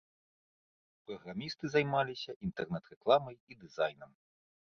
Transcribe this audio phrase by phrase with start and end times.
[1.09, 4.11] Праграмісты займаліся інтэрнэт-рэкламай і дызайнам.